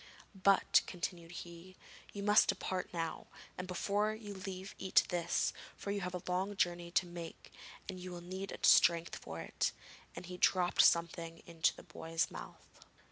[0.33, 1.75] 'But,' continued he,
[2.11, 6.55] 'you must depart now, and, before you leave eat this, for you have a long
[6.57, 7.53] journey to make
[7.87, 9.71] and you will need strength for it;'
[10.15, 12.83] and he dropped something into the boy's mouth.